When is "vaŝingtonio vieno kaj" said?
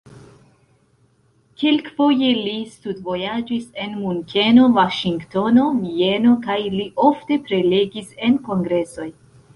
4.79-6.59